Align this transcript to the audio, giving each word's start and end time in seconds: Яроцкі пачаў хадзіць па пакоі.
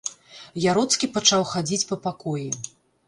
Яроцкі 0.71 1.09
пачаў 1.17 1.45
хадзіць 1.53 1.87
па 1.91 1.99
пакоі. 2.07 2.47